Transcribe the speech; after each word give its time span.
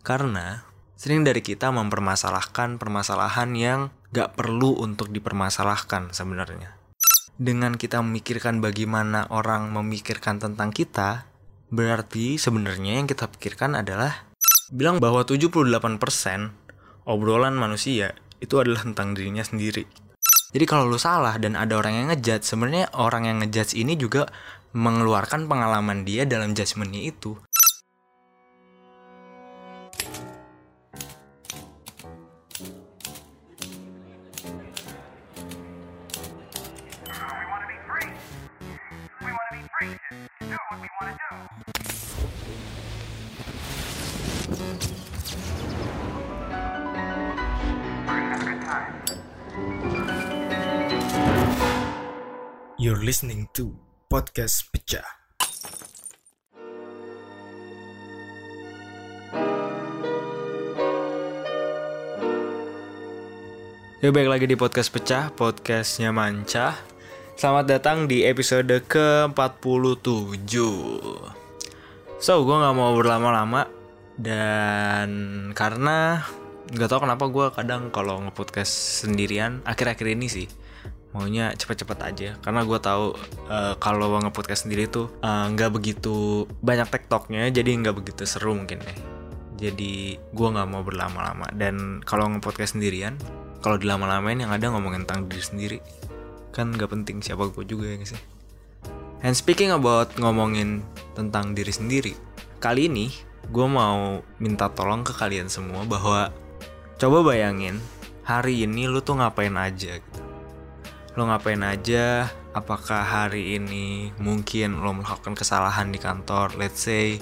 Karena 0.00 0.64
sering 0.96 1.24
dari 1.24 1.40
kita 1.44 1.72
mempermasalahkan 1.72 2.76
permasalahan 2.76 3.50
yang 3.56 3.80
gak 4.12 4.36
perlu 4.36 4.80
untuk 4.80 5.08
dipermasalahkan 5.12 6.12
sebenarnya. 6.12 6.76
Dengan 7.40 7.76
kita 7.80 8.04
memikirkan 8.04 8.60
bagaimana 8.60 9.24
orang 9.32 9.72
memikirkan 9.72 10.36
tentang 10.36 10.76
kita, 10.76 11.24
berarti 11.72 12.36
sebenarnya 12.36 13.00
yang 13.00 13.08
kita 13.08 13.32
pikirkan 13.32 13.80
adalah 13.80 14.28
bilang 14.68 15.00
bahwa 15.00 15.24
78% 15.24 15.64
obrolan 17.08 17.56
manusia 17.56 18.12
itu 18.44 18.60
adalah 18.60 18.84
tentang 18.84 19.16
dirinya 19.16 19.40
sendiri. 19.40 19.88
Jadi 20.50 20.64
kalau 20.66 20.90
lu 20.90 20.98
salah 20.98 21.38
dan 21.38 21.54
ada 21.54 21.78
orang 21.78 21.94
yang 21.94 22.06
ngejudge, 22.10 22.42
sebenarnya 22.42 22.90
orang 22.98 23.30
yang 23.30 23.38
ngejudge 23.38 23.78
ini 23.78 23.94
juga 23.94 24.26
mengeluarkan 24.74 25.46
pengalaman 25.46 26.02
dia 26.02 26.26
dalam 26.26 26.54
judgementnya 26.54 27.02
itu. 27.06 27.38
You're 52.80 53.04
listening 53.04 53.44
to 53.60 53.76
Podcast 54.08 54.72
Pecah. 54.72 55.04
Ya 64.00 64.08
baik 64.08 64.32
lagi 64.32 64.48
di 64.48 64.56
podcast 64.56 64.88
pecah, 64.96 65.28
podcastnya 65.28 66.08
Manca. 66.08 66.72
Selamat 67.36 67.68
datang 67.68 68.08
di 68.08 68.24
episode 68.24 68.72
ke-47 68.88 70.56
So, 72.16 72.32
gue 72.48 72.56
gak 72.64 72.76
mau 72.80 72.96
berlama-lama 72.96 73.68
Dan 74.16 75.10
karena 75.52 76.24
gak 76.72 76.88
tau 76.88 77.04
kenapa 77.04 77.28
gue 77.28 77.44
kadang 77.52 77.92
kalau 77.92 78.24
nge-podcast 78.24 79.04
sendirian 79.04 79.60
Akhir-akhir 79.68 80.16
ini 80.16 80.32
sih 80.32 80.69
Maunya 81.10 81.50
cepet-cepet 81.56 81.98
aja. 82.02 82.28
Karena 82.38 82.62
gue 82.62 82.78
tahu 82.78 83.18
uh, 83.50 83.74
kalau 83.82 84.14
nge-podcast 84.22 84.66
sendiri 84.66 84.86
tuh 84.86 85.10
uh, 85.26 85.50
Gak 85.58 85.74
begitu 85.74 86.46
banyak 86.62 86.86
tektoknya 86.86 87.50
Jadi 87.50 87.82
gak 87.82 87.98
begitu 87.98 88.22
seru 88.26 88.54
mungkin 88.54 88.78
ya. 88.78 88.94
Jadi 89.68 90.16
gue 90.16 90.48
gak 90.48 90.68
mau 90.70 90.86
berlama-lama. 90.86 91.50
Dan 91.50 92.04
kalau 92.06 92.30
nge-podcast 92.30 92.78
sendirian 92.78 93.18
kalau 93.60 93.76
dilama-lamain 93.76 94.40
yang 94.40 94.52
ada 94.54 94.72
ngomongin 94.72 95.04
tentang 95.04 95.28
diri 95.28 95.44
sendiri 95.44 95.78
kan 96.50 96.74
gak 96.74 96.90
penting 96.90 97.22
siapa 97.22 97.46
gue 97.52 97.64
juga 97.64 97.86
ya 97.92 98.02
sih? 98.02 98.20
And 99.20 99.36
speaking 99.36 99.70
about 99.70 100.16
ngomongin 100.16 100.80
tentang 101.12 101.52
diri 101.52 101.70
sendiri 101.70 102.12
kali 102.60 102.88
ini 102.88 103.12
gue 103.48 103.66
mau 103.66 104.20
minta 104.36 104.68
tolong 104.72 105.04
ke 105.04 105.12
kalian 105.16 105.48
semua 105.48 105.84
bahwa 105.84 106.32
coba 107.00 107.18
bayangin 107.32 107.80
hari 108.24 108.64
ini 108.64 108.86
lu 108.86 109.00
tuh 109.00 109.16
ngapain 109.16 109.56
aja 109.56 109.96
gitu 109.96 110.20
lo 111.18 111.26
ngapain 111.26 111.62
aja? 111.66 112.30
Apakah 112.50 113.02
hari 113.02 113.58
ini 113.58 114.10
mungkin 114.18 114.82
lo 114.82 114.94
melakukan 114.94 115.34
kesalahan 115.34 115.90
di 115.90 115.98
kantor? 115.98 116.54
Let's 116.54 116.86
say 116.86 117.18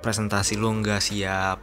presentasi 0.00 0.56
lu 0.56 0.72
nggak 0.80 1.02
siap 1.02 1.58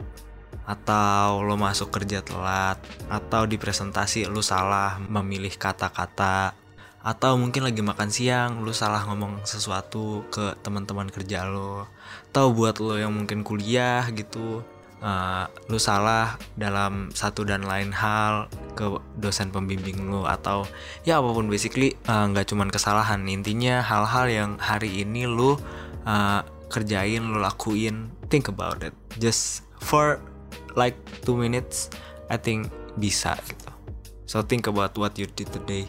atau 0.65 1.45
lo 1.45 1.57
masuk 1.61 1.93
kerja 1.93 2.25
telat 2.25 2.81
atau 3.05 3.45
di 3.45 3.57
presentasi 3.61 4.25
lu 4.25 4.41
salah 4.41 4.97
memilih 4.97 5.53
kata-kata 5.53 6.57
atau 7.05 7.37
mungkin 7.37 7.69
lagi 7.69 7.85
makan 7.85 8.09
siang 8.09 8.65
lu 8.65 8.73
salah 8.73 9.05
ngomong 9.05 9.45
sesuatu 9.45 10.25
ke 10.33 10.57
teman-teman 10.65 11.05
kerja 11.13 11.45
lo 11.45 11.85
atau 12.33 12.49
buat 12.49 12.81
lo 12.81 12.97
yang 12.97 13.13
mungkin 13.13 13.45
kuliah 13.45 14.09
gitu 14.09 14.65
uh, 15.01 15.49
lu 15.67 15.79
salah 15.81 16.37
dalam 16.55 17.11
satu 17.11 17.43
dan 17.43 17.65
lain 17.65 17.91
hal 17.91 18.47
ke 18.75 18.99
dosen 19.17 19.49
pembimbing 19.51 20.11
lu 20.11 20.27
atau 20.27 20.67
ya 21.07 21.23
apa 21.23 21.31
pun 21.31 21.47
basically 21.47 21.95
nggak 22.05 22.45
uh, 22.45 22.49
cuman 22.49 22.69
kesalahan. 22.69 23.23
Intinya 23.27 23.81
hal-hal 23.81 24.27
yang 24.29 24.51
hari 24.59 25.03
ini 25.03 25.25
lu 25.25 25.57
uh, 26.05 26.41
kerjain 26.69 27.23
lu 27.23 27.41
lakuin 27.41 28.11
think 28.29 28.47
about 28.47 28.83
it. 28.85 28.93
Just 29.19 29.65
for 29.81 30.21
like 30.75 30.95
two 31.23 31.35
minutes 31.35 31.89
I 32.29 32.37
think 32.37 32.69
bisa 32.95 33.35
gitu. 33.49 33.71
So 34.25 34.41
think 34.41 34.65
about 34.65 34.97
what 34.97 35.15
you 35.15 35.29
did 35.29 35.53
today 35.53 35.87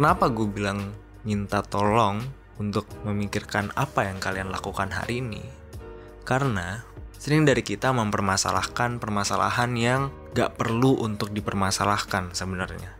Kenapa 0.00 0.32
gue 0.32 0.48
bilang 0.48 0.96
minta 1.28 1.60
tolong 1.60 2.24
untuk 2.56 2.88
memikirkan 3.04 3.68
apa 3.76 4.08
yang 4.08 4.16
kalian 4.16 4.48
lakukan 4.48 4.88
hari 4.88 5.20
ini? 5.20 5.44
Karena 6.24 6.80
sering 7.20 7.44
dari 7.44 7.60
kita 7.60 7.92
mempermasalahkan 7.92 8.96
permasalahan 8.96 9.76
yang 9.76 10.08
gak 10.32 10.56
perlu 10.56 11.04
untuk 11.04 11.36
dipermasalahkan 11.36 12.32
sebenarnya. 12.32 12.96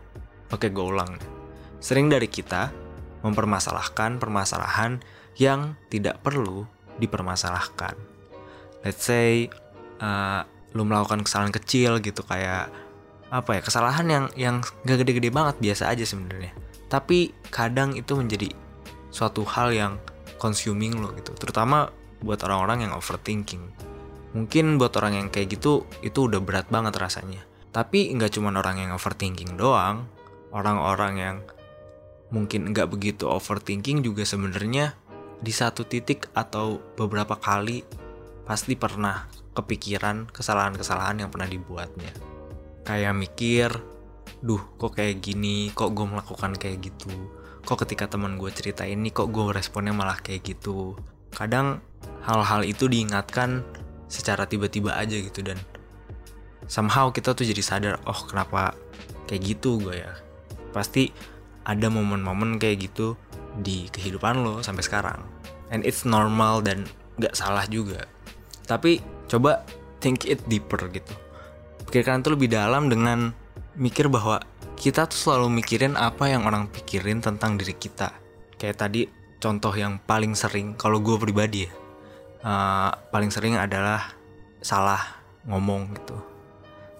Oke, 0.53 0.69
gue 0.69 0.85
ulang. 0.85 1.17
Sering 1.81 2.05
dari 2.05 2.29
kita 2.29 2.69
mempermasalahkan 3.25 4.21
permasalahan 4.21 5.01
yang 5.41 5.73
tidak 5.89 6.21
perlu 6.21 6.69
dipermasalahkan. 7.01 7.97
Let's 8.85 9.01
say 9.01 9.49
uh, 10.05 10.45
lu 10.77 10.85
melakukan 10.85 11.25
kesalahan 11.25 11.49
kecil 11.49 11.97
gitu 11.97 12.21
kayak 12.21 12.69
apa 13.33 13.57
ya 13.57 13.61
kesalahan 13.65 14.05
yang 14.05 14.25
yang 14.37 14.55
gak 14.85 15.01
gede-gede 15.01 15.33
banget 15.33 15.57
biasa 15.57 15.89
aja 15.89 16.05
sebenarnya. 16.05 16.53
Tapi 16.91 17.31
kadang 17.47 17.95
itu 17.95 18.19
menjadi 18.19 18.51
suatu 19.07 19.47
hal 19.47 19.71
yang 19.71 19.93
consuming 20.35 20.99
lo 20.99 21.15
gitu, 21.15 21.31
terutama 21.39 21.87
buat 22.19 22.43
orang-orang 22.43 22.89
yang 22.89 22.93
overthinking. 22.93 23.63
Mungkin 24.35 24.75
buat 24.75 24.91
orang 24.99 25.15
yang 25.15 25.27
kayak 25.31 25.55
gitu 25.55 25.87
itu 26.03 26.27
udah 26.27 26.43
berat 26.43 26.67
banget 26.67 26.99
rasanya. 26.99 27.47
Tapi 27.71 28.11
nggak 28.11 28.35
cuma 28.35 28.51
orang 28.51 28.83
yang 28.83 28.91
overthinking 28.91 29.55
doang, 29.55 30.03
orang-orang 30.51 31.13
yang 31.15 31.37
mungkin 32.31 32.71
nggak 32.75 32.91
begitu 32.91 33.27
overthinking 33.27 34.03
juga 34.03 34.27
sebenarnya 34.27 34.95
di 35.39 35.51
satu 35.51 35.87
titik 35.87 36.31
atau 36.35 36.79
beberapa 36.95 37.35
kali 37.39 37.83
pasti 38.43 38.75
pernah 38.75 39.27
kepikiran 39.51 40.31
kesalahan-kesalahan 40.31 41.23
yang 41.23 41.29
pernah 41.31 41.47
dibuatnya. 41.47 42.11
Kayak 42.87 43.13
mikir, 43.15 43.69
duh 44.39 44.61
kok 44.79 44.95
kayak 44.95 45.19
gini, 45.19 45.69
kok 45.75 45.91
gue 45.91 46.05
melakukan 46.07 46.55
kayak 46.55 46.79
gitu, 46.87 47.11
kok 47.67 47.83
ketika 47.83 48.07
teman 48.07 48.39
gue 48.39 48.49
cerita 48.49 48.87
ini 48.87 49.11
kok 49.11 49.29
gue 49.29 49.51
responnya 49.51 49.91
malah 49.91 50.17
kayak 50.23 50.55
gitu. 50.55 50.95
Kadang 51.35 51.83
hal-hal 52.23 52.63
itu 52.63 52.87
diingatkan 52.87 53.67
secara 54.07 54.47
tiba-tiba 54.47 54.95
aja 54.95 55.15
gitu 55.15 55.39
dan 55.43 55.59
somehow 56.67 57.11
kita 57.11 57.35
tuh 57.35 57.43
jadi 57.47 57.63
sadar, 57.63 57.95
oh 58.07 58.21
kenapa 58.27 58.75
kayak 59.27 59.55
gitu 59.57 59.79
gue 59.79 59.99
ya. 59.99 60.11
Pasti 60.71 61.11
ada 61.67 61.87
momen-momen 61.91 62.57
kayak 62.57 62.91
gitu 62.91 63.19
di 63.59 63.91
kehidupan 63.91 64.41
lo 64.41 64.63
sampai 64.63 64.83
sekarang. 64.83 65.19
And 65.71 65.87
it's 65.87 66.03
normal 66.03 66.63
dan 66.63 66.83
gak 67.19 67.35
salah 67.35 67.63
juga. 67.67 68.07
Tapi 68.67 68.99
coba 69.31 69.63
think 70.03 70.27
it 70.27 70.43
deeper 70.47 70.79
gitu. 70.91 71.13
Pikirkan 71.87 72.23
itu 72.23 72.29
lebih 72.35 72.49
dalam 72.51 72.87
dengan 72.91 73.31
mikir 73.75 74.11
bahwa 74.11 74.43
kita 74.75 75.05
tuh 75.07 75.17
selalu 75.17 75.61
mikirin 75.61 75.93
apa 75.95 76.27
yang 76.27 76.43
orang 76.47 76.67
pikirin 76.67 77.21
tentang 77.21 77.55
diri 77.55 77.77
kita. 77.77 78.11
Kayak 78.57 78.77
tadi 78.87 79.01
contoh 79.37 79.73
yang 79.73 80.01
paling 80.01 80.33
sering 80.33 80.73
kalau 80.75 80.99
gue 80.99 81.15
pribadi 81.17 81.69
ya. 81.69 81.71
Uh, 82.41 82.89
paling 83.13 83.29
sering 83.29 83.53
adalah 83.55 84.17
salah 84.61 85.21
ngomong 85.45 85.93
gitu. 85.93 86.17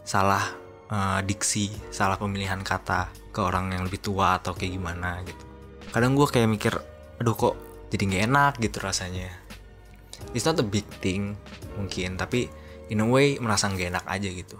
Salah 0.05 0.45
uh, 0.93 1.19
diksi, 1.25 1.73
salah 1.89 2.17
pemilihan 2.21 2.61
kata 2.61 3.09
ke 3.31 3.39
orang 3.41 3.73
yang 3.73 3.87
lebih 3.87 4.01
tua 4.01 4.37
atau 4.37 4.53
kayak 4.53 4.77
gimana 4.77 5.21
gitu. 5.25 5.43
Kadang 5.89 6.13
gue 6.13 6.27
kayak 6.29 6.49
mikir, 6.49 6.73
aduh 7.17 7.35
kok 7.35 7.55
jadi 7.89 8.03
nggak 8.07 8.23
enak 8.29 8.53
gitu 8.61 8.77
rasanya. 8.83 9.29
It's 10.37 10.45
not 10.45 10.61
a 10.61 10.65
big 10.65 10.85
thing 11.01 11.33
mungkin, 11.75 12.21
tapi 12.21 12.47
in 12.93 13.01
a 13.01 13.07
way 13.07 13.41
merasa 13.41 13.71
nggak 13.71 13.89
enak 13.97 14.05
aja 14.05 14.29
gitu. 14.29 14.57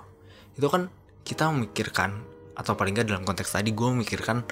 Itu 0.58 0.68
kan 0.72 0.90
kita 1.22 1.50
memikirkan 1.50 2.24
atau 2.58 2.76
paling 2.76 2.98
nggak 2.98 3.08
dalam 3.08 3.24
konteks 3.24 3.56
tadi 3.56 3.72
gue 3.72 3.88
memikirkan 3.90 4.44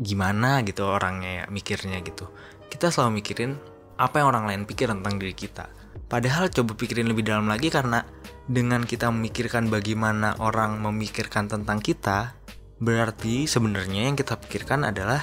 gimana 0.00 0.64
gitu 0.64 0.88
orangnya 0.88 1.44
ya, 1.44 1.44
mikirnya 1.52 2.00
gitu. 2.00 2.28
Kita 2.70 2.88
selalu 2.88 3.20
mikirin 3.20 3.58
apa 4.00 4.22
yang 4.22 4.32
orang 4.32 4.44
lain 4.48 4.62
pikir 4.64 4.88
tentang 4.88 5.20
diri 5.20 5.36
kita. 5.36 5.68
Padahal 6.08 6.48
coba 6.48 6.72
pikirin 6.78 7.10
lebih 7.10 7.26
dalam 7.26 7.50
lagi 7.50 7.68
karena 7.68 8.02
dengan 8.48 8.82
kita 8.86 9.12
memikirkan 9.12 9.68
bagaimana 9.68 10.38
orang 10.40 10.80
memikirkan 10.80 11.50
tentang 11.50 11.78
kita, 11.82 12.34
berarti 12.80 13.44
sebenarnya 13.44 14.08
yang 14.08 14.16
kita 14.16 14.40
pikirkan 14.40 14.88
adalah 14.88 15.20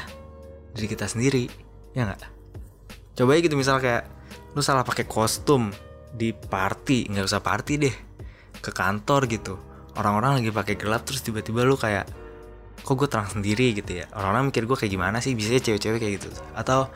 diri 0.77 0.88
kita 0.93 1.09
sendiri 1.09 1.50
ya 1.97 2.05
nggak 2.05 2.21
coba 3.17 3.33
aja 3.33 3.41
gitu 3.41 3.57
misal 3.57 3.81
kayak 3.81 4.05
lu 4.53 4.61
salah 4.61 4.85
pakai 4.85 5.09
kostum 5.09 5.73
di 6.13 6.38
party 6.38 7.09
nggak 7.09 7.25
usah 7.25 7.41
party 7.41 7.73
deh 7.81 7.95
ke 8.61 8.69
kantor 8.69 9.25
gitu 9.25 9.57
orang-orang 9.97 10.39
lagi 10.41 10.49
pakai 10.53 10.75
gelap 10.77 11.03
terus 11.03 11.25
tiba-tiba 11.25 11.65
lu 11.65 11.75
kayak 11.75 12.05
kok 12.88 12.95
gue 12.95 13.09
terang 13.09 13.27
sendiri? 13.27 13.75
gitu 13.75 13.99
ya. 13.99 14.05
Orang-orang 14.15 14.53
mikir 14.53 14.63
gue 14.63 14.77
kayak 14.77 14.91
gimana 14.94 15.17
sih? 15.19 15.35
Biasanya 15.35 15.61
cewek-cewek 15.65 15.99
kayak 15.99 16.13
gitu. 16.23 16.29
Atau 16.55 16.88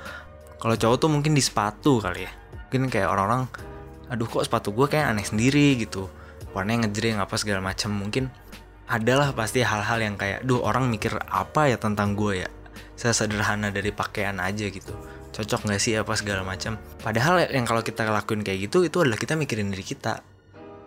kalau 0.61 0.75
cowok 0.77 0.97
tuh 1.01 1.09
mungkin 1.11 1.33
di 1.35 1.43
sepatu 1.43 1.99
kali 1.99 2.23
ya. 2.23 2.31
Mungkin 2.69 2.87
kayak 2.87 3.09
orang-orang 3.11 3.49
aduh 4.07 4.27
kok 4.27 4.43
sepatu 4.45 4.71
gue 4.71 4.87
kayak 4.87 5.11
aneh 5.11 5.25
sendiri? 5.25 5.75
gitu. 5.81 6.07
Warnanya 6.55 6.87
ngejreng 6.87 7.19
apa 7.19 7.35
segala 7.35 7.59
macam 7.59 7.91
mungkin 7.91 8.31
adalah 8.91 9.31
pasti 9.31 9.63
hal-hal 9.63 10.03
yang 10.03 10.15
kayak 10.19 10.43
duh 10.43 10.59
orang 10.63 10.91
mikir 10.91 11.15
apa 11.27 11.67
ya 11.67 11.75
tentang 11.75 12.15
gue 12.15 12.47
ya? 12.47 12.49
Saya 12.95 13.17
sederhana 13.17 13.73
dari 13.73 13.89
pakaian 13.91 14.37
aja 14.39 14.67
gitu. 14.67 14.93
Cocok 15.31 15.67
nggak 15.67 15.79
sih? 15.79 15.95
Apa 15.95 16.15
segala 16.15 16.43
macam 16.47 16.79
padahal 17.03 17.51
yang 17.51 17.67
kalau 17.67 17.83
kita 17.83 18.07
lakuin 18.07 18.43
kayak 18.43 18.71
gitu 18.71 18.83
itu 18.87 18.99
adalah 18.99 19.19
kita 19.19 19.35
mikirin 19.35 19.71
diri 19.71 19.83
kita 19.83 20.23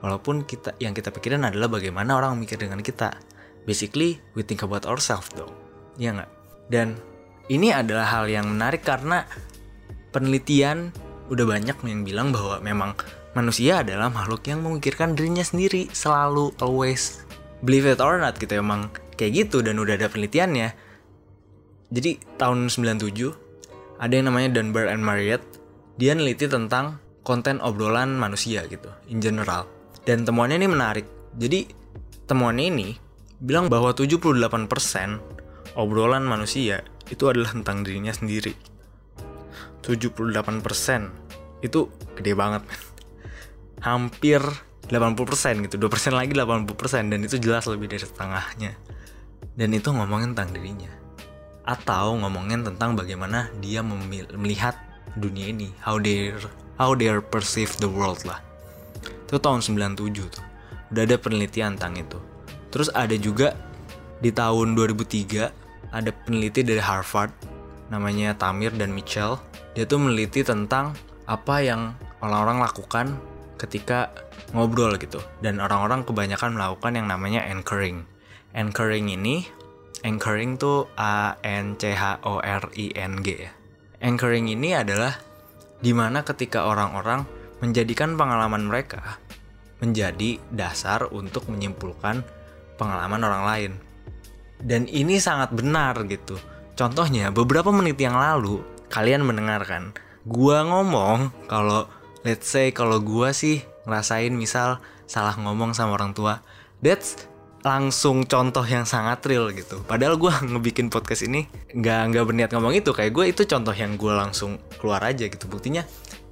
walaupun 0.04 0.44
kita 0.44 0.76
yang 0.84 0.92
kita 0.92 1.08
pikirin 1.08 1.48
adalah 1.48 1.72
bagaimana 1.72 2.20
orang 2.20 2.36
mikir 2.36 2.60
dengan 2.60 2.84
kita. 2.84 3.16
Basically 3.64 4.20
we 4.36 4.44
think 4.44 4.60
about 4.60 4.84
ourselves 4.84 5.32
dong 5.32 5.48
ya 5.96 6.12
nggak? 6.12 6.30
Dan 6.68 7.00
ini 7.48 7.72
adalah 7.72 8.04
hal 8.12 8.28
yang 8.28 8.52
menarik 8.52 8.84
karena 8.84 9.24
penelitian 10.12 10.92
udah 11.32 11.48
banyak 11.48 11.76
yang 11.88 12.04
bilang 12.04 12.28
bahwa 12.36 12.60
memang 12.60 12.92
manusia 13.32 13.80
adalah 13.80 14.12
makhluk 14.12 14.44
yang 14.44 14.60
memikirkan 14.60 15.16
dirinya 15.16 15.40
sendiri 15.40 15.88
selalu 15.96 16.52
always. 16.60 17.24
Believe 17.64 17.88
it 17.88 18.04
or 18.04 18.20
not 18.20 18.36
gitu 18.36 18.60
emang 18.60 18.92
kayak 19.16 19.48
gitu 19.48 19.64
dan 19.64 19.80
udah 19.80 19.96
ada 19.96 20.12
penelitiannya. 20.12 20.76
Jadi 21.88 22.20
tahun 22.36 22.68
97 22.68 24.04
ada 24.04 24.12
yang 24.12 24.28
namanya 24.28 24.60
Dunbar 24.60 24.92
and 24.92 25.00
Marriott. 25.00 25.40
Dia 25.96 26.12
neliti 26.12 26.44
tentang 26.44 27.00
konten 27.24 27.62
obrolan 27.64 28.18
manusia 28.20 28.68
gitu 28.68 28.92
in 29.08 29.22
general 29.22 29.73
dan 30.04 30.28
temuannya 30.28 30.60
ini 30.60 30.68
menarik. 30.68 31.06
Jadi 31.34 31.64
temuannya 32.28 32.66
ini 32.68 32.88
bilang 33.40 33.72
bahwa 33.72 33.92
78% 33.96 34.20
obrolan 35.76 36.24
manusia 36.24 36.84
itu 37.08 37.24
adalah 37.28 37.52
tentang 37.56 37.82
dirinya 37.82 38.12
sendiri. 38.12 38.52
78% 39.84 41.64
itu 41.64 41.80
gede 42.16 42.32
banget. 42.36 42.62
Hampir 43.88 44.40
80% 44.88 45.64
gitu. 45.68 45.76
2% 45.80 45.88
lagi 46.12 46.32
80% 46.36 47.12
dan 47.12 47.20
itu 47.24 47.36
jelas 47.40 47.64
lebih 47.68 47.88
dari 47.88 48.04
setengahnya. 48.04 48.72
Dan 49.56 49.72
itu 49.72 49.88
ngomongin 49.88 50.36
tentang 50.36 50.52
dirinya. 50.52 50.92
Atau 51.64 52.20
ngomongin 52.20 52.60
tentang 52.60 52.92
bagaimana 52.92 53.48
dia 53.60 53.80
melihat 54.36 54.76
dunia 55.16 55.48
ini. 55.48 55.72
How 55.80 55.96
they 55.96 56.36
how 56.76 56.92
they 56.92 57.08
perceive 57.32 57.72
the 57.80 57.88
world 57.88 58.20
lah 58.28 58.53
itu 59.26 59.36
tahun 59.40 59.60
97 59.64 60.28
tuh. 60.28 60.44
Udah 60.92 61.02
ada 61.02 61.16
penelitian 61.18 61.76
tentang 61.76 61.98
itu. 61.98 62.18
Terus 62.70 62.88
ada 62.92 63.14
juga 63.16 63.56
di 64.20 64.30
tahun 64.30 64.76
2003 64.78 65.92
ada 65.94 66.10
peneliti 66.24 66.66
dari 66.66 66.82
Harvard 66.82 67.30
namanya 67.92 68.34
Tamir 68.34 68.72
dan 68.74 68.90
Mitchell 68.90 69.38
dia 69.74 69.84
tuh 69.84 69.98
meneliti 69.98 70.46
tentang 70.46 70.94
apa 71.26 71.58
yang 71.60 71.98
orang-orang 72.22 72.62
lakukan 72.62 73.06
ketika 73.58 74.14
ngobrol 74.54 74.94
gitu. 75.02 75.18
Dan 75.42 75.58
orang-orang 75.58 76.06
kebanyakan 76.06 76.54
melakukan 76.54 76.94
yang 76.94 77.06
namanya 77.10 77.42
anchoring. 77.42 78.06
Anchoring 78.54 79.10
ini 79.10 79.50
anchoring 80.06 80.54
tuh 80.54 80.86
A 80.94 81.34
N 81.42 81.74
C 81.74 81.90
H 81.90 82.22
O 82.22 82.38
R 82.38 82.70
I 82.78 82.94
N 82.94 83.18
G 83.26 83.50
ya. 83.50 83.52
Anchoring 83.98 84.46
ini 84.46 84.78
adalah 84.78 85.18
di 85.82 85.90
mana 85.90 86.22
ketika 86.22 86.70
orang-orang 86.70 87.26
menjadikan 87.64 88.20
pengalaman 88.20 88.68
mereka 88.68 89.16
menjadi 89.80 90.36
dasar 90.52 91.08
untuk 91.08 91.48
menyimpulkan 91.48 92.20
pengalaman 92.76 93.24
orang 93.24 93.44
lain. 93.48 93.72
Dan 94.60 94.84
ini 94.88 95.16
sangat 95.16 95.56
benar 95.56 95.96
gitu. 96.04 96.36
Contohnya 96.76 97.32
beberapa 97.32 97.72
menit 97.72 97.96
yang 97.96 98.20
lalu 98.20 98.60
kalian 98.92 99.24
mendengarkan 99.24 99.96
gua 100.28 100.64
ngomong 100.64 101.32
kalau 101.48 101.88
let's 102.24 102.48
say 102.48 102.72
kalau 102.72 103.00
gua 103.00 103.32
sih 103.36 103.60
ngerasain 103.84 104.32
misal 104.32 104.80
salah 105.04 105.36
ngomong 105.36 105.76
sama 105.76 106.00
orang 106.00 106.16
tua 106.16 106.40
that's 106.80 107.28
langsung 107.60 108.24
contoh 108.24 108.64
yang 108.64 108.84
sangat 108.88 109.24
real 109.24 109.52
gitu. 109.52 109.80
Padahal 109.84 110.16
gua 110.16 110.40
ngebikin 110.50 110.88
podcast 110.88 111.24
ini 111.28 111.48
nggak 111.72 112.00
nggak 112.12 112.24
berniat 112.24 112.50
ngomong 112.52 112.76
itu 112.76 112.90
kayak 112.92 113.12
gue 113.12 113.24
itu 113.32 113.42
contoh 113.48 113.72
yang 113.72 113.96
gue 113.96 114.12
langsung 114.12 114.60
keluar 114.80 115.00
aja 115.04 115.28
gitu. 115.28 115.44
Buktinya 115.48 115.84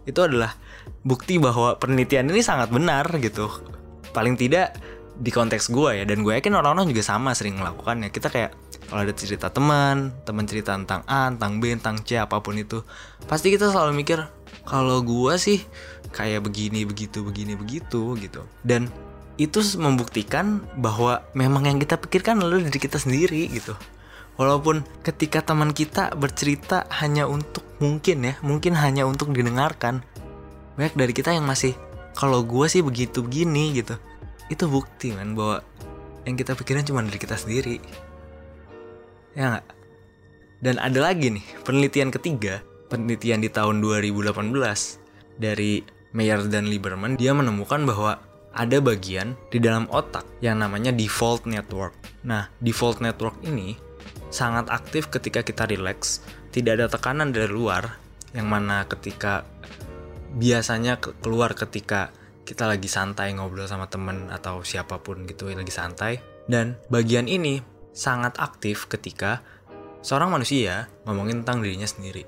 itu 0.08 0.20
adalah 0.20 0.56
bukti 1.02 1.36
bahwa 1.38 1.76
penelitian 1.78 2.30
ini 2.30 2.42
sangat 2.42 2.70
benar 2.70 3.06
gitu. 3.18 3.50
Paling 4.14 4.38
tidak 4.38 4.78
di 5.18 5.28
konteks 5.28 5.68
gue 5.68 6.02
ya 6.02 6.04
dan 6.08 6.24
gue 6.24 6.32
yakin 6.32 6.56
orang-orang 6.56 6.88
juga 6.90 7.02
sama 7.04 7.34
sering 7.36 7.58
melakukannya. 7.58 8.08
Kita 8.08 8.32
kayak 8.32 8.54
kalau 8.88 9.08
ada 9.08 9.14
cerita 9.16 9.48
teman 9.48 10.12
teman 10.28 10.44
cerita 10.44 10.76
tentang 10.76 11.00
A 11.08 11.32
tentang 11.32 11.60
B 11.60 11.72
tentang 11.72 11.96
C 12.04 12.20
apa 12.20 12.44
pun 12.44 12.60
itu 12.60 12.84
pasti 13.24 13.48
kita 13.48 13.72
selalu 13.72 14.04
mikir 14.04 14.20
kalau 14.68 15.00
gue 15.00 15.34
sih 15.40 15.64
kayak 16.12 16.44
begini 16.44 16.84
begitu 16.84 17.24
begini 17.24 17.56
begitu 17.56 18.14
gitu. 18.20 18.44
Dan 18.62 18.92
itu 19.40 19.64
membuktikan 19.80 20.60
bahwa 20.76 21.24
memang 21.32 21.64
yang 21.64 21.80
kita 21.80 21.96
pikirkan 21.96 22.38
adalah 22.44 22.60
diri 22.68 22.78
kita 22.78 23.00
sendiri 23.00 23.48
gitu. 23.48 23.72
Walaupun 24.36 24.84
ketika 25.04 25.44
teman 25.44 25.76
kita 25.76 26.12
bercerita 26.16 26.88
hanya 27.00 27.28
untuk 27.28 27.64
mungkin 27.82 28.22
ya 28.22 28.34
mungkin 28.40 28.78
hanya 28.78 29.04
untuk 29.04 29.34
didengarkan 29.34 30.06
banyak 30.78 30.94
dari 30.96 31.12
kita 31.12 31.34
yang 31.34 31.44
masih 31.44 31.76
kalau 32.12 32.44
gue 32.44 32.66
sih 32.68 32.84
begitu 32.84 33.24
begini 33.24 33.76
gitu. 33.76 33.96
Itu 34.52 34.68
bukti 34.68 35.16
kan 35.16 35.32
bahwa 35.32 35.64
yang 36.28 36.36
kita 36.36 36.52
pikirin 36.54 36.84
cuma 36.84 37.02
diri 37.02 37.18
kita 37.18 37.36
sendiri. 37.36 37.80
Ya 39.32 39.56
nggak? 39.56 39.66
Dan 40.62 40.78
ada 40.78 40.98
lagi 41.02 41.32
nih 41.34 41.44
penelitian 41.66 42.14
ketiga 42.14 42.62
penelitian 42.92 43.40
di 43.40 43.48
tahun 43.48 43.80
2018 43.80 44.52
dari 45.40 45.80
Mayer 46.12 46.44
dan 46.52 46.68
Lieberman 46.68 47.16
dia 47.16 47.32
menemukan 47.32 47.88
bahwa 47.88 48.20
ada 48.52 48.84
bagian 48.84 49.32
di 49.48 49.56
dalam 49.56 49.88
otak 49.88 50.28
yang 50.44 50.60
namanya 50.60 50.92
default 50.92 51.48
network. 51.48 51.96
Nah, 52.28 52.52
default 52.60 53.00
network 53.00 53.40
ini 53.48 53.80
sangat 54.28 54.68
aktif 54.68 55.08
ketika 55.08 55.40
kita 55.40 55.64
relax, 55.64 56.20
tidak 56.52 56.76
ada 56.76 56.86
tekanan 56.92 57.32
dari 57.32 57.48
luar, 57.48 57.96
yang 58.36 58.52
mana 58.52 58.84
ketika 58.84 59.48
biasanya 60.36 60.98
keluar 61.00 61.52
ketika 61.52 62.12
kita 62.42 62.66
lagi 62.66 62.90
santai 62.90 63.32
ngobrol 63.32 63.70
sama 63.70 63.86
temen 63.86 64.28
atau 64.28 64.66
siapa 64.66 64.98
pun 65.00 65.24
gitu 65.28 65.52
lagi 65.52 65.72
santai. 65.72 66.18
Dan 66.42 66.74
bagian 66.90 67.30
ini 67.30 67.62
sangat 67.94 68.34
aktif 68.42 68.90
ketika 68.90 69.44
seorang 70.02 70.34
manusia 70.34 70.90
ngomongin 71.06 71.46
tentang 71.46 71.62
dirinya 71.62 71.86
sendiri. 71.86 72.26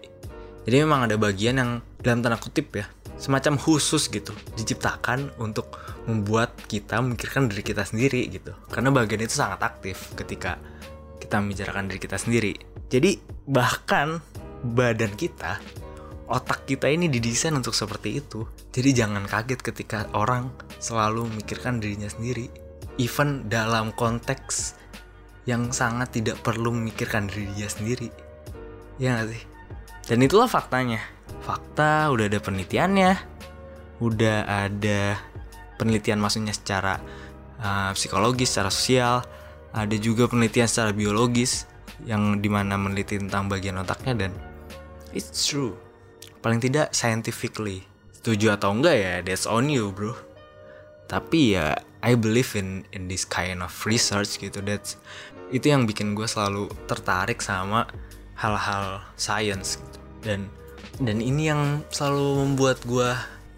Jadi 0.65 0.77
memang 0.81 1.05
ada 1.05 1.21
bagian 1.21 1.61
yang 1.61 1.71
dalam 2.01 2.25
tanda 2.25 2.41
kutip 2.41 2.73
ya, 2.73 2.89
semacam 3.21 3.61
khusus 3.61 4.09
gitu, 4.09 4.33
diciptakan 4.57 5.37
untuk 5.37 5.77
membuat 6.09 6.57
kita 6.71 7.05
memikirkan 7.05 7.53
diri 7.53 7.61
kita 7.61 7.85
sendiri 7.85 8.25
gitu. 8.33 8.57
Karena 8.73 8.89
bagian 8.89 9.21
itu 9.21 9.37
sangat 9.37 9.61
aktif 9.61 10.17
ketika 10.17 10.57
kita 11.21 11.37
membicarakan 11.41 11.93
diri 11.93 12.01
kita 12.01 12.17
sendiri. 12.17 12.53
Jadi 12.89 13.21
bahkan 13.45 14.25
badan 14.65 15.13
kita, 15.21 15.61
otak 16.28 16.64
kita 16.64 16.88
ini 16.88 17.12
didesain 17.12 17.52
untuk 17.54 17.76
seperti 17.76 18.21
itu. 18.21 18.49
Jadi 18.73 18.90
jangan 18.97 19.25
kaget 19.28 19.61
ketika 19.61 20.09
orang 20.16 20.52
selalu 20.81 21.28
memikirkan 21.28 21.78
dirinya 21.81 22.09
sendiri. 22.09 22.49
Even 22.97 23.50
dalam 23.50 23.90
konteks 23.93 24.78
yang 25.45 25.75
sangat 25.75 26.16
tidak 26.16 26.40
perlu 26.40 26.73
memikirkan 26.73 27.28
diri 27.28 27.50
dia 27.52 27.69
sendiri. 27.69 28.09
Ya 28.97 29.21
gak 29.21 29.35
sih? 29.35 29.43
Dan 30.09 30.25
itulah 30.25 30.49
faktanya. 30.49 31.00
Fakta 31.45 32.09
udah 32.12 32.28
ada 32.28 32.40
penelitiannya, 32.40 33.12
udah 34.00 34.38
ada 34.47 35.19
penelitian 35.76 36.21
maksudnya 36.21 36.52
secara 36.57 37.00
uh, 37.61 37.93
psikologis, 37.93 38.52
secara 38.52 38.71
sosial, 38.73 39.25
ada 39.75 39.97
juga 39.99 40.31
penelitian 40.31 40.69
secara 40.71 40.95
biologis 40.95 41.69
yang 42.07 42.38
di 42.40 42.49
mana 42.49 42.78
meneliti 42.78 43.19
tentang 43.19 43.49
bagian 43.50 43.81
otaknya 43.81 44.26
dan 44.26 44.33
it's 45.12 45.49
true. 45.49 45.75
Paling 46.45 46.61
tidak 46.61 46.93
scientifically. 46.93 47.89
Setuju 48.13 48.61
atau 48.61 48.77
enggak 48.77 48.97
ya, 49.01 49.15
that's 49.25 49.49
on 49.49 49.73
you 49.73 49.89
bro. 49.89 50.13
Tapi 51.09 51.57
ya, 51.57 51.73
I 52.05 52.13
believe 52.21 52.53
in 52.53 52.85
in 52.93 53.09
this 53.09 53.25
kind 53.25 53.65
of 53.65 53.73
research 53.89 54.37
gitu. 54.37 54.61
That's 54.61 55.01
itu 55.49 55.73
yang 55.73 55.89
bikin 55.89 56.13
gue 56.13 56.29
selalu 56.29 56.69
tertarik 56.85 57.41
sama 57.41 57.89
hal-hal 58.37 59.01
science 59.15 59.81
gitu. 59.81 59.99
dan 60.25 60.41
dan 61.01 61.19
ini 61.25 61.49
yang 61.49 61.81
selalu 61.89 62.45
membuat 62.45 62.83
gue 62.85 63.09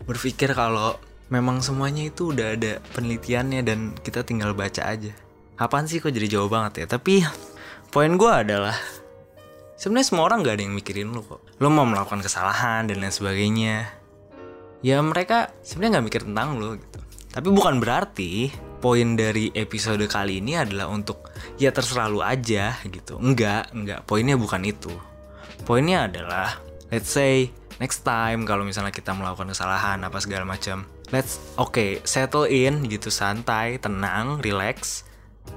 berpikir 0.06 0.54
kalau 0.54 0.98
memang 1.28 1.58
semuanya 1.60 2.06
itu 2.06 2.30
udah 2.30 2.54
ada 2.54 2.78
penelitiannya 2.94 3.60
dan 3.66 3.92
kita 3.98 4.22
tinggal 4.22 4.54
baca 4.54 4.86
aja. 4.86 5.10
Apaan 5.58 5.90
sih 5.90 5.98
kok 5.98 6.14
jadi 6.14 6.38
jauh 6.38 6.46
banget 6.46 6.84
ya? 6.84 6.96
Tapi 6.96 7.24
poin 7.90 8.12
gue 8.14 8.30
adalah 8.30 8.76
sebenarnya 9.76 10.06
semua 10.08 10.24
orang 10.26 10.42
gak 10.42 10.58
ada 10.58 10.64
yang 10.64 10.74
mikirin 10.74 11.12
lu 11.12 11.22
kok. 11.22 11.44
Lu 11.60 11.68
mau 11.68 11.84
melakukan 11.84 12.24
kesalahan 12.24 12.88
dan 12.88 12.98
lain 12.98 13.12
sebagainya. 13.12 13.92
Ya 14.84 15.00
mereka 15.00 15.52
sebenarnya 15.64 15.98
nggak 15.98 16.06
mikir 16.06 16.22
tentang 16.28 16.60
lu 16.60 16.76
gitu. 16.76 17.00
Tapi 17.32 17.48
bukan 17.52 17.80
berarti 17.80 18.52
poin 18.80 19.16
dari 19.16 19.50
episode 19.56 20.04
kali 20.04 20.38
ini 20.44 20.56
adalah 20.56 20.92
untuk 20.92 21.32
ya 21.56 21.72
terserah 21.72 22.12
lu 22.12 22.20
aja 22.20 22.76
gitu. 22.84 23.16
Enggak 23.16 23.72
enggak 23.72 24.04
poinnya 24.04 24.36
bukan 24.36 24.62
itu. 24.68 24.92
Poinnya 25.64 26.06
adalah 26.06 26.60
let's 26.92 27.08
say 27.10 27.50
next 27.80 28.04
time 28.04 28.44
kalau 28.48 28.64
misalnya 28.64 28.92
kita 28.92 29.12
melakukan 29.12 29.52
kesalahan 29.52 30.00
apa 30.00 30.16
segala 30.22 30.48
macam 30.48 30.88
let's 31.12 31.38
oke 31.60 31.76
okay, 31.76 31.90
settle 32.02 32.48
in 32.48 32.86
gitu 32.88 33.12
santai 33.12 33.76
tenang 33.78 34.40
relax 34.40 35.04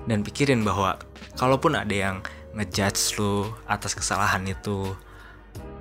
dan 0.05 0.21
pikirin 0.21 0.61
bahwa 0.61 0.99
kalaupun 1.39 1.73
ada 1.73 1.95
yang 1.95 2.17
ngejudge 2.59 3.15
lu 3.15 3.47
atas 3.63 3.95
kesalahan 3.95 4.43
itu 4.43 4.91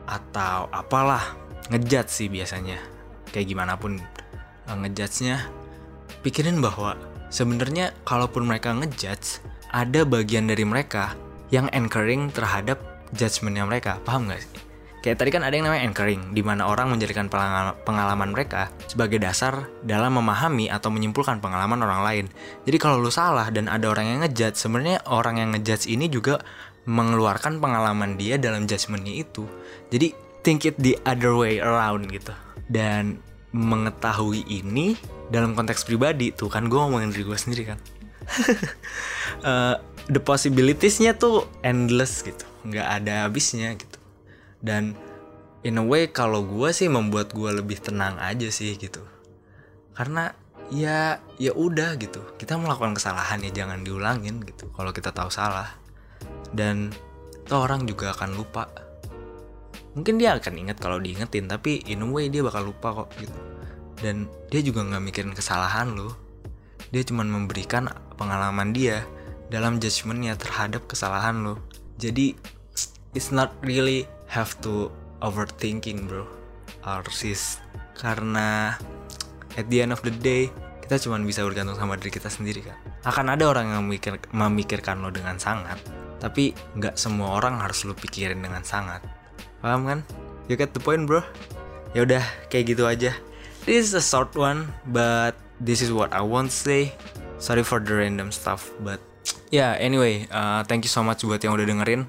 atau 0.06 0.70
apalah 0.70 1.34
ngejudge 1.74 2.08
sih 2.08 2.28
biasanya. 2.30 2.78
Kayak 3.34 3.50
gimana 3.50 3.74
pun 3.74 3.98
uh, 4.70 4.76
ngejudge-nya 4.78 5.50
pikirin 6.22 6.62
bahwa 6.62 6.94
sebenarnya 7.28 7.90
kalaupun 8.06 8.46
mereka 8.46 8.72
ngejudge 8.72 9.42
ada 9.74 10.06
bagian 10.06 10.46
dari 10.46 10.62
mereka 10.62 11.18
yang 11.50 11.66
anchoring 11.74 12.30
terhadap 12.30 12.78
judgementnya 13.12 13.66
mereka. 13.66 13.98
Paham 14.06 14.30
gak 14.30 14.40
sih 14.40 14.67
kayak 15.08 15.24
tadi 15.24 15.32
kan 15.32 15.40
ada 15.40 15.56
yang 15.56 15.72
namanya 15.72 15.88
anchoring 15.88 16.36
di 16.36 16.44
mana 16.44 16.68
orang 16.68 16.92
menjadikan 16.92 17.32
pengalaman 17.80 18.28
mereka 18.28 18.68
sebagai 18.84 19.16
dasar 19.16 19.64
dalam 19.80 20.20
memahami 20.20 20.68
atau 20.68 20.92
menyimpulkan 20.92 21.40
pengalaman 21.40 21.80
orang 21.80 22.00
lain. 22.04 22.24
Jadi 22.68 22.76
kalau 22.76 23.00
lu 23.00 23.08
salah 23.08 23.48
dan 23.48 23.72
ada 23.72 23.88
orang 23.88 24.04
yang 24.04 24.18
ngejudge 24.20 24.60
sebenarnya 24.60 25.00
orang 25.08 25.40
yang 25.40 25.56
ngejudge 25.56 25.88
ini 25.88 26.12
juga 26.12 26.44
mengeluarkan 26.84 27.56
pengalaman 27.56 28.20
dia 28.20 28.36
dalam 28.36 28.68
judgementnya 28.68 29.24
itu. 29.24 29.48
Jadi 29.88 30.12
think 30.44 30.68
it 30.68 30.76
the 30.76 30.92
other 31.08 31.32
way 31.32 31.56
around 31.56 32.04
gitu. 32.12 32.36
Dan 32.68 33.24
mengetahui 33.56 34.44
ini 34.44 34.92
dalam 35.32 35.56
konteks 35.56 35.88
pribadi 35.88 36.36
tuh 36.36 36.52
kan 36.52 36.68
gue 36.68 36.76
ngomongin 36.76 37.16
diri 37.16 37.24
gue 37.24 37.38
sendiri 37.40 37.64
kan. 37.64 37.80
Uh, 39.40 39.80
the 40.12 40.20
possibilitiesnya 40.20 41.16
tuh 41.16 41.48
endless 41.64 42.20
gitu. 42.20 42.44
Nggak 42.68 42.88
ada 43.00 43.24
habisnya 43.24 43.72
gitu 43.72 43.97
dan 44.64 44.98
in 45.66 45.78
a 45.78 45.84
way 45.84 46.10
kalau 46.10 46.44
gue 46.46 46.70
sih 46.70 46.86
membuat 46.86 47.34
gue 47.34 47.50
lebih 47.50 47.78
tenang 47.82 48.18
aja 48.18 48.48
sih 48.50 48.74
gitu. 48.78 49.02
Karena 49.94 50.30
ya 50.70 51.18
ya 51.40 51.52
udah 51.54 51.98
gitu. 51.98 52.22
Kita 52.38 52.58
melakukan 52.58 52.94
kesalahan 52.98 53.42
ya 53.42 53.64
jangan 53.64 53.82
diulangin 53.82 54.42
gitu. 54.42 54.70
Kalau 54.74 54.90
kita 54.94 55.10
tahu 55.10 55.30
salah. 55.30 55.74
Dan 56.50 56.94
toh 57.46 57.64
orang 57.64 57.86
juga 57.86 58.14
akan 58.14 58.34
lupa. 58.34 58.70
Mungkin 59.98 60.20
dia 60.20 60.38
akan 60.38 60.54
inget 60.54 60.78
kalau 60.78 61.02
diingetin 61.02 61.50
tapi 61.50 61.82
in 61.90 62.04
a 62.04 62.08
way 62.08 62.30
dia 62.30 62.46
bakal 62.46 62.70
lupa 62.70 63.04
kok 63.04 63.10
gitu. 63.18 63.38
Dan 63.98 64.30
dia 64.48 64.62
juga 64.62 64.86
nggak 64.86 65.02
mikirin 65.02 65.34
kesalahan 65.34 65.90
lo 65.98 66.28
dia 66.88 67.02
cuma 67.04 67.24
memberikan 67.24 67.88
pengalaman 68.16 68.72
dia 68.72 69.04
dalam 69.52 69.80
judgementnya 69.80 70.36
terhadap 70.40 70.84
kesalahan 70.88 71.44
lo 71.44 71.60
jadi 72.00 72.32
it's 73.12 73.32
not 73.32 73.52
really 73.60 74.08
have 74.38 74.54
to 74.62 74.94
overthinking 75.18 76.06
bro 76.06 76.22
or 76.86 77.02
sis 77.10 77.58
karena 77.98 78.78
at 79.58 79.66
the 79.66 79.82
end 79.82 79.90
of 79.90 79.98
the 80.06 80.14
day 80.14 80.46
kita 80.86 81.02
cuma 81.02 81.18
bisa 81.18 81.42
bergantung 81.42 81.74
sama 81.74 81.98
diri 81.98 82.14
kita 82.14 82.30
sendiri 82.30 82.62
kan 82.62 82.78
akan 83.02 83.34
ada 83.34 83.50
orang 83.50 83.74
yang 83.74 83.82
memikir, 83.82 84.14
memikirkan 84.30 85.02
lo 85.02 85.10
dengan 85.10 85.34
sangat 85.42 85.82
tapi 86.22 86.54
nggak 86.78 86.94
semua 86.94 87.34
orang 87.34 87.58
harus 87.58 87.82
lo 87.82 87.98
pikirin 87.98 88.38
dengan 88.38 88.62
sangat 88.62 89.02
Paham 89.58 89.90
kan? 89.90 90.00
You 90.46 90.54
get 90.54 90.70
the 90.70 90.82
point 90.82 91.10
bro? 91.10 91.26
Ya 91.92 92.06
udah 92.06 92.22
kayak 92.46 92.74
gitu 92.74 92.86
aja. 92.86 93.10
This 93.66 93.90
is 93.90 93.92
a 93.98 94.04
short 94.04 94.32
one, 94.38 94.70
but 94.86 95.34
this 95.58 95.82
is 95.82 95.90
what 95.90 96.14
I 96.14 96.22
want 96.22 96.54
to 96.54 96.56
say. 96.56 96.82
Sorry 97.42 97.66
for 97.66 97.82
the 97.82 97.98
random 97.98 98.30
stuff, 98.30 98.70
but 98.80 99.02
yeah. 99.50 99.74
Anyway, 99.76 100.30
uh, 100.30 100.62
thank 100.64 100.86
you 100.86 100.92
so 100.92 101.02
much 101.02 101.26
buat 101.26 101.42
yang 101.42 101.58
udah 101.58 101.66
dengerin. 101.66 102.06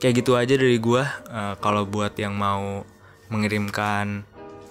Kayak 0.00 0.24
gitu 0.24 0.32
aja 0.34 0.56
dari 0.56 0.80
gue. 0.80 1.04
Uh, 1.28 1.54
Kalau 1.60 1.84
buat 1.84 2.16
yang 2.16 2.32
mau 2.34 2.88
mengirimkan 3.28 4.24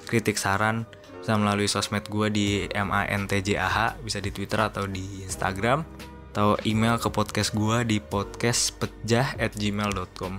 kritik 0.10 0.42
saran 0.42 0.90
bisa 1.22 1.38
melalui 1.38 1.70
sosmed 1.70 2.10
gue 2.10 2.34
di 2.34 2.66
mantjah 2.74 3.94
bisa 4.02 4.18
di 4.18 4.34
Twitter 4.34 4.58
atau 4.58 4.90
di 4.90 5.22
Instagram 5.24 5.86
atau 6.34 6.58
email 6.66 6.98
ke 6.98 7.14
podcast 7.14 7.54
gue 7.54 7.86
di 7.86 8.02
podcastpejah@gmail.com 8.02 10.34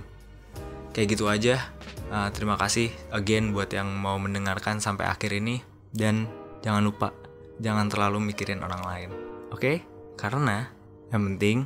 kayak 0.91 1.07
gitu 1.15 1.31
aja. 1.31 1.71
Uh, 2.11 2.27
terima 2.35 2.59
kasih 2.59 2.91
again 3.15 3.55
buat 3.55 3.71
yang 3.71 3.87
mau 3.87 4.19
mendengarkan 4.19 4.83
sampai 4.83 5.07
akhir 5.07 5.31
ini. 5.31 5.63
Dan 5.95 6.27
jangan 6.59 6.83
lupa 6.83 7.15
jangan 7.63 7.87
terlalu 7.87 8.35
mikirin 8.35 8.59
orang 8.59 8.83
lain. 8.83 9.15
Oke? 9.55 9.57
Okay? 9.57 9.87
karena 10.21 10.69
yang 11.09 11.33
penting 11.33 11.65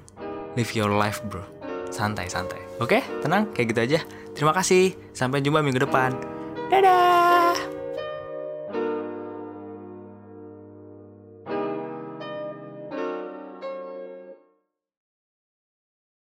live 0.56 0.72
your 0.72 0.88
life 0.88 1.20
bro 1.28 1.44
santai 1.90 2.30
santai. 2.30 2.62
Oke 2.78 3.02
tenang 3.22 3.50
kayak 3.52 3.68
gitu 3.74 3.82
aja. 3.82 4.00
Terima 4.36 4.52
kasih. 4.52 4.94
Sampai 5.16 5.40
jumpa 5.40 5.64
minggu 5.64 5.82
depan. 5.82 6.12
Dadah 6.68 7.25